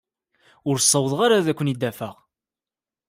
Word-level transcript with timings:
Ur 0.69 0.77
ssawḍeɣ 0.79 1.19
ara 1.25 1.35
ad 1.37 1.47
ken-id-afeɣ. 1.57 2.15